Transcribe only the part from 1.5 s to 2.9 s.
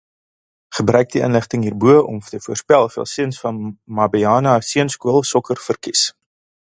hierbo om te voorspel